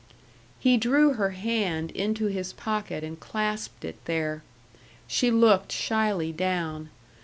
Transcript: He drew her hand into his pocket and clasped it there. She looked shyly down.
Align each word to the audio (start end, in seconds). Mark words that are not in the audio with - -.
He 0.59 0.77
drew 0.77 1.13
her 1.13 1.29
hand 1.29 1.91
into 1.91 2.25
his 2.25 2.53
pocket 2.53 3.03
and 3.03 3.19
clasped 3.19 3.85
it 3.85 4.03
there. 4.05 4.41
She 5.07 5.29
looked 5.29 5.71
shyly 5.71 6.31
down. 6.31 6.89